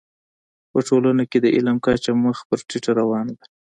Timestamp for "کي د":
1.31-1.47